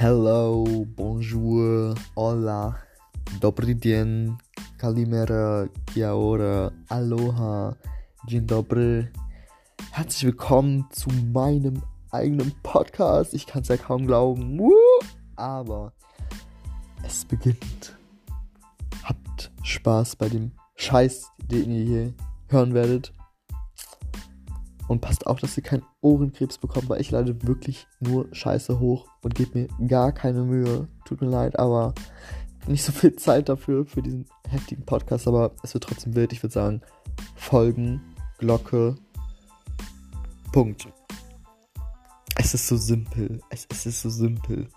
Hello, 0.00 0.64
bonjour, 0.94 1.92
hola, 2.14 2.78
dobry 3.40 3.74
dzień, 3.74 4.36
kalimera, 4.78 5.66
kia 5.86 6.14
ora, 6.14 6.70
aloha, 6.88 7.74
dzień 8.28 8.46
dobry. 8.46 9.08
Herzlich 9.90 10.24
willkommen 10.24 10.84
zu 10.92 11.10
meinem 11.10 11.82
eigenen 12.12 12.52
Podcast. 12.62 13.34
Ich 13.34 13.48
kann 13.48 13.62
es 13.62 13.68
ja 13.68 13.76
kaum 13.76 14.06
glauben, 14.06 14.60
aber 15.34 15.92
es 17.04 17.24
beginnt. 17.24 17.98
Habt 19.02 19.50
Spaß 19.64 20.14
bei 20.14 20.28
dem 20.28 20.52
Scheiß, 20.76 21.26
den 21.50 21.72
ihr 21.72 21.84
hier 21.84 22.14
hören 22.46 22.72
werdet. 22.72 23.12
Und 24.88 25.00
passt 25.00 25.26
auf, 25.26 25.38
dass 25.38 25.56
ihr 25.56 25.62
keinen 25.62 25.84
Ohrenkrebs 26.00 26.58
bekommt, 26.58 26.88
weil 26.88 27.00
ich 27.00 27.10
lade 27.10 27.46
wirklich 27.46 27.86
nur 28.00 28.26
Scheiße 28.32 28.80
hoch 28.80 29.06
und 29.22 29.34
gebe 29.34 29.58
mir 29.58 29.86
gar 29.86 30.12
keine 30.12 30.42
Mühe. 30.42 30.88
Tut 31.04 31.20
mir 31.20 31.28
leid, 31.28 31.58
aber 31.58 31.94
nicht 32.66 32.82
so 32.82 32.92
viel 32.92 33.14
Zeit 33.16 33.48
dafür, 33.48 33.86
für 33.86 34.02
diesen 34.02 34.26
heftigen 34.48 34.84
Podcast, 34.84 35.28
aber 35.28 35.52
es 35.62 35.74
wird 35.74 35.84
trotzdem 35.84 36.14
wild. 36.14 36.32
Ich 36.32 36.42
würde 36.42 36.54
sagen, 36.54 36.80
Folgen, 37.36 38.00
Glocke, 38.38 38.96
Punkt. 40.52 40.88
Es 42.36 42.54
ist 42.54 42.66
so 42.66 42.76
simpel. 42.76 43.40
Es, 43.50 43.66
es 43.70 43.86
ist 43.86 44.00
so 44.02 44.10
simpel. 44.10 44.68